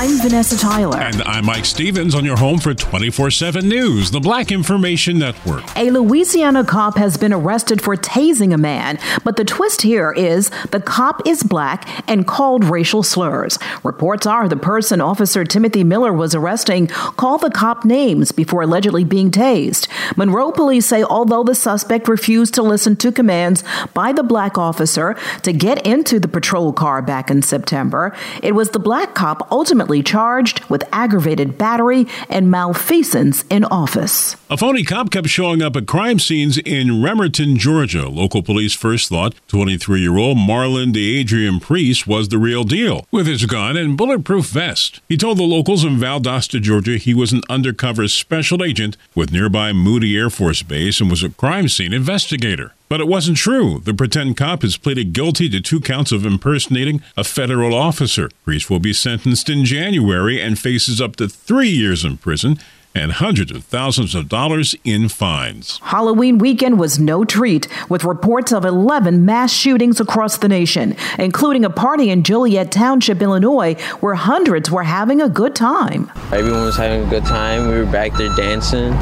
[0.00, 0.96] I'm Vanessa Tyler.
[0.96, 5.64] And I'm Mike Stevens on your home for 24 7 News, the Black Information Network.
[5.76, 10.52] A Louisiana cop has been arrested for tasing a man, but the twist here is
[10.70, 13.58] the cop is black and called racial slurs.
[13.82, 19.02] Reports are the person Officer Timothy Miller was arresting called the cop names before allegedly
[19.02, 19.88] being tased.
[20.16, 25.16] Monroe police say although the suspect refused to listen to commands by the black officer
[25.42, 29.87] to get into the patrol car back in September, it was the black cop ultimately
[30.02, 34.36] charged with aggravated battery and malfeasance in office.
[34.50, 38.08] A phony cop kept showing up at crime scenes in Bremerton, Georgia.
[38.08, 43.26] Local police first thought 23 year old Marlon DeAdrian Priest was the real deal with
[43.26, 45.00] his gun and bulletproof vest.
[45.08, 49.72] He told the locals in Valdosta, Georgia, he was an undercover special agent with nearby
[49.72, 52.74] Moody Air Force Base and was a crime scene investigator.
[52.88, 53.80] But it wasn't true.
[53.80, 58.30] The pretend cop has pleaded guilty to two counts of impersonating a federal officer.
[58.44, 62.58] Priest will be sentenced in January and faces up to three years in prison
[62.94, 65.78] and hundreds of thousands of dollars in fines.
[65.82, 71.64] Halloween weekend was no treat, with reports of 11 mass shootings across the nation, including
[71.64, 76.10] a party in Joliet Township, Illinois, where hundreds were having a good time.
[76.32, 77.68] Everyone was having a good time.
[77.68, 78.92] We were back there dancing,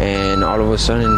[0.00, 1.10] and all of a sudden,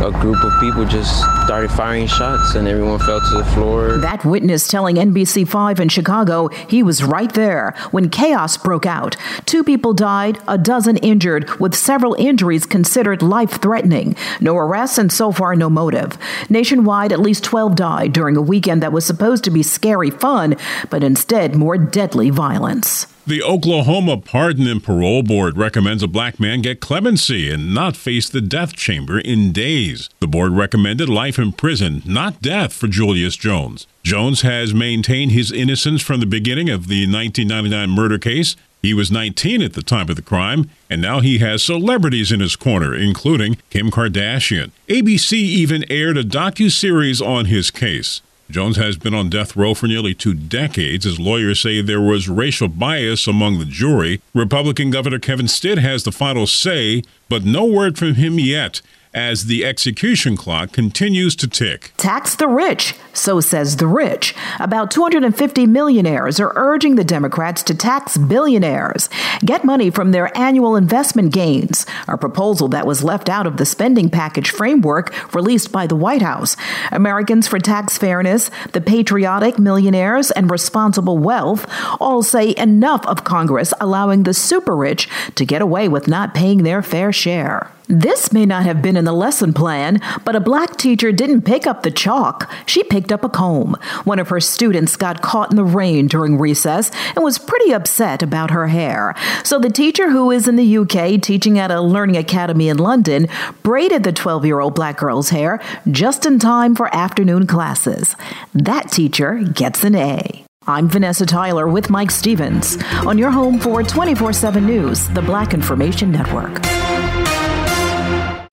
[0.00, 3.98] a group of people just started firing shots and everyone fell to the floor.
[3.98, 9.16] That witness telling NBC5 in Chicago he was right there when chaos broke out.
[9.44, 14.16] Two people died, a dozen injured, with several injuries considered life threatening.
[14.40, 16.16] No arrests and so far no motive.
[16.48, 20.56] Nationwide, at least 12 died during a weekend that was supposed to be scary fun,
[20.88, 23.06] but instead more deadly violence.
[23.26, 28.30] The Oklahoma Pardon and Parole Board recommends a black man get clemency and not face
[28.30, 30.08] the death chamber in days.
[30.20, 33.86] The board recommended life in prison, not death, for Julius Jones.
[34.02, 38.56] Jones has maintained his innocence from the beginning of the 1999 murder case.
[38.80, 42.40] He was 19 at the time of the crime, and now he has celebrities in
[42.40, 44.70] his corner, including Kim Kardashian.
[44.88, 48.22] ABC even aired a docu-series on his case.
[48.50, 51.04] Jones has been on death row for nearly two decades.
[51.04, 54.20] His lawyers say there was racial bias among the jury.
[54.34, 59.46] Republican Governor Kevin Stitt has the final say, but no word from him yet as
[59.46, 61.92] the execution clock continues to tick.
[61.96, 64.34] Tax the rich, so says the rich.
[64.60, 69.08] About 250 millionaires are urging the Democrats to tax billionaires,
[69.44, 73.66] get money from their annual investment gains, a proposal that was left out of the
[73.66, 76.56] spending package framework released by the White House.
[76.92, 81.66] Americans for Tax Fairness, the Patriotic Millionaires, and Responsible Wealth
[82.00, 86.62] all say enough of Congress allowing the super rich to get away with not paying
[86.62, 87.70] their fair share.
[87.90, 91.66] This may not have been in the lesson plan, but a black teacher didn't pick
[91.66, 92.48] up the chalk.
[92.64, 93.76] She picked up a comb.
[94.04, 98.22] One of her students got caught in the rain during recess and was pretty upset
[98.22, 99.16] about her hair.
[99.42, 103.26] So the teacher, who is in the UK teaching at a learning academy in London,
[103.64, 108.14] braided the 12 year old black girl's hair just in time for afternoon classes.
[108.54, 110.44] That teacher gets an A.
[110.68, 115.54] I'm Vanessa Tyler with Mike Stevens on your home for 24 7 News, the Black
[115.54, 116.69] Information Network.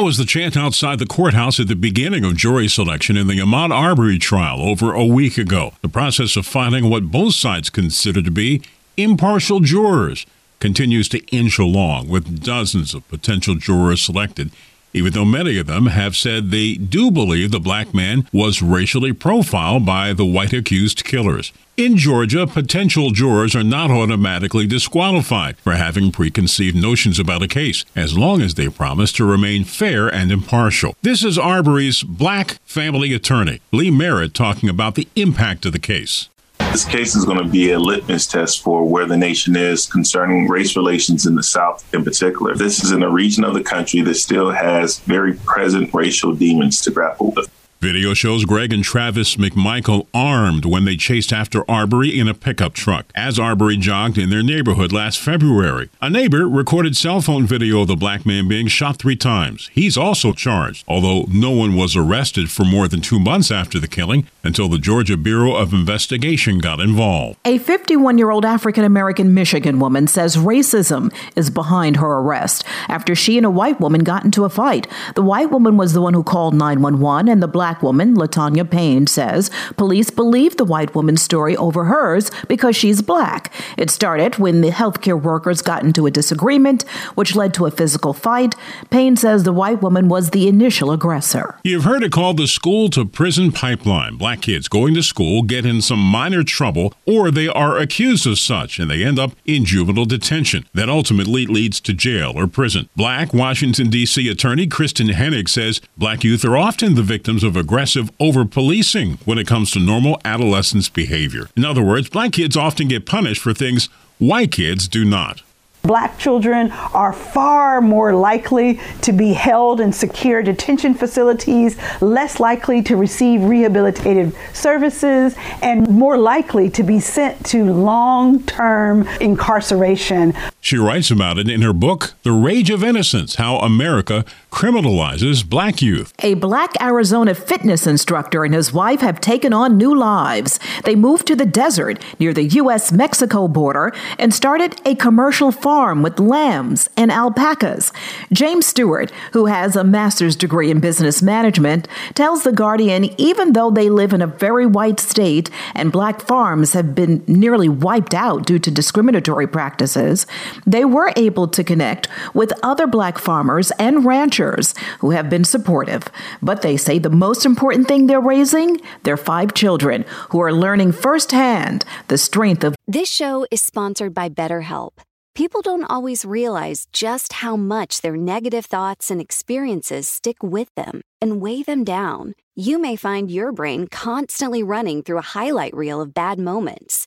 [0.00, 3.38] That was the chant outside the courthouse at the beginning of jury selection in the
[3.38, 5.74] Ahmaud Arbery trial over a week ago.
[5.82, 8.62] The process of finding what both sides consider to be
[8.96, 10.24] impartial jurors
[10.58, 14.50] continues to inch along with dozens of potential jurors selected
[14.92, 19.12] even though many of them have said they do believe the black man was racially
[19.12, 21.52] profiled by the white accused killers.
[21.76, 27.86] In Georgia, potential jurors are not automatically disqualified for having preconceived notions about a case,
[27.96, 30.94] as long as they promise to remain fair and impartial.
[31.00, 36.28] This is Arbery's black family attorney, Lee Merritt, talking about the impact of the case.
[36.72, 40.46] This case is going to be a litmus test for where the nation is concerning
[40.46, 42.54] race relations in the South in particular.
[42.54, 46.80] This is in a region of the country that still has very present racial demons
[46.82, 47.50] to grapple with.
[47.82, 52.74] Video shows Greg and Travis McMichael armed when they chased after Arbery in a pickup
[52.74, 55.88] truck as Arbery jogged in their neighborhood last February.
[56.02, 59.70] A neighbor recorded cell phone video of the black man being shot three times.
[59.72, 63.88] He's also charged, although no one was arrested for more than two months after the
[63.88, 67.38] killing until the Georgia Bureau of Investigation got involved.
[67.46, 73.14] A 51 year old African American Michigan woman says racism is behind her arrest after
[73.14, 74.86] she and a white woman got into a fight.
[75.14, 78.68] The white woman was the one who called 911, and the black black woman, Latanya
[78.68, 83.52] Payne, says police believe the white woman's story over hers because she's black.
[83.76, 86.82] It started when the healthcare workers got into a disagreement,
[87.14, 88.56] which led to a physical fight.
[88.90, 91.60] Payne says the white woman was the initial aggressor.
[91.62, 94.16] You've heard it called the school to prison pipeline.
[94.16, 98.40] Black kids going to school get in some minor trouble or they are accused of
[98.40, 100.64] such and they end up in juvenile detention.
[100.74, 102.88] That ultimately leads to jail or prison.
[102.96, 104.28] Black Washington, D.C.
[104.28, 109.38] attorney Kristin Henning says black youth are often the victims of aggressive over policing when
[109.38, 111.48] it comes to normal adolescence behavior.
[111.56, 115.42] In other words, black kids often get punished for things white kids do not.
[115.82, 122.82] Black children are far more likely to be held in secure detention facilities, less likely
[122.82, 130.34] to receive rehabilitative services, and more likely to be sent to long term incarceration.
[130.62, 135.80] She writes about it in her book, The Rage of Innocence How America Criminalizes Black
[135.80, 136.12] Youth.
[136.18, 140.60] A black Arizona fitness instructor and his wife have taken on new lives.
[140.84, 142.92] They moved to the desert near the U.S.
[142.92, 147.90] Mexico border and started a commercial farm with lambs and alpacas.
[148.30, 153.70] James Stewart, who has a master's degree in business management, tells The Guardian even though
[153.70, 158.44] they live in a very white state and black farms have been nearly wiped out
[158.44, 160.26] due to discriminatory practices,
[160.66, 166.04] they were able to connect with other black farmers and ranchers who have been supportive.
[166.42, 170.92] But they say the most important thing they're raising their five children who are learning
[170.92, 172.76] firsthand the strength of.
[172.86, 174.92] This show is sponsored by BetterHelp.
[175.34, 181.02] People don't always realize just how much their negative thoughts and experiences stick with them
[181.20, 182.34] and weigh them down.
[182.56, 187.06] You may find your brain constantly running through a highlight reel of bad moments.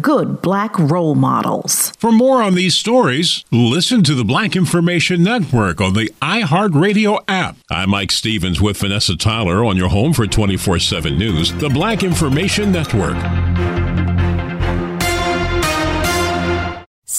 [0.00, 1.90] Good black role models.
[1.98, 7.58] For more on these stories, listen to the Black Information Network on the iHeartRadio app.
[7.70, 12.72] I'm Mike Stevens with Vanessa Tyler on your home for 24-7 News, the Black Information
[12.72, 13.81] Network.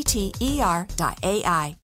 [0.00, 1.76] OTTER.ai.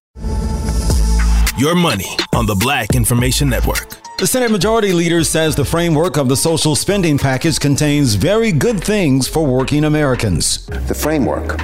[1.57, 3.95] Your money on the Black Information Network.
[4.17, 8.83] The Senate Majority Leader says the framework of the social spending package contains very good
[8.83, 10.65] things for working Americans.
[10.65, 11.59] The framework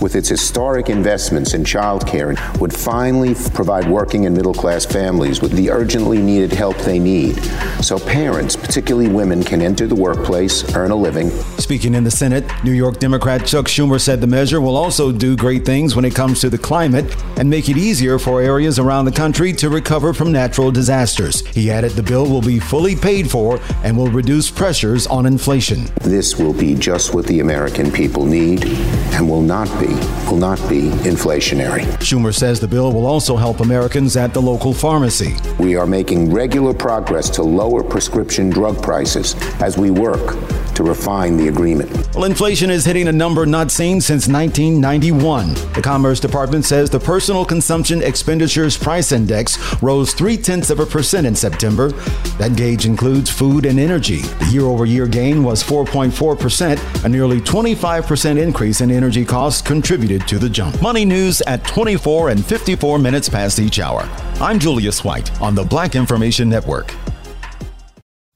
[0.00, 5.52] with its historic investments in childcare, would finally provide working and middle class families with
[5.52, 7.40] the urgently needed help they need
[7.80, 11.30] so parents, particularly women, can enter the workplace, earn a living.
[11.58, 15.36] Speaking in the Senate, New York Democrat Chuck Schumer said the measure will also do
[15.36, 19.04] great things when it comes to the climate and make it easier for areas around
[19.04, 21.46] the country to recover from natural disasters.
[21.48, 25.84] He added the bill will be fully paid for and will reduce pressures on inflation.
[26.00, 28.64] This will be just what the American people need
[29.14, 29.94] and will not be
[30.30, 31.82] will not be inflationary.
[31.98, 35.36] Schumer says the bill will also help Americans at the local pharmacy.
[35.58, 40.36] We are making regular progress to lower prescription drug prices as we work
[40.76, 41.90] to refine the agreement.
[42.14, 45.54] Well, inflation is hitting a number not seen since 1991.
[45.72, 50.86] The Commerce Department says the personal consumption expenditures price index rose three tenths of a
[50.86, 51.88] percent in September.
[52.38, 54.18] That gauge includes food and energy.
[54.20, 57.04] The year over year gain was 4.4%.
[57.04, 60.80] A nearly 25% increase in energy costs contributed to the jump.
[60.82, 64.08] Money news at 24 and 54 minutes past each hour.
[64.40, 66.94] I'm Julius White on the Black Information Network.